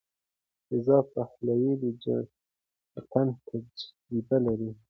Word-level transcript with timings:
رضا 0.71 0.97
پهلوي 1.13 1.73
د 1.81 1.83
جلاوطنۍ 2.03 3.31
تجربه 3.47 4.37
لري. 4.45 4.69